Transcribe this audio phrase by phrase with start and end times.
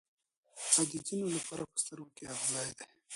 [0.77, 2.87] او د ځینو لپاره په سترګو کې اغزی دی.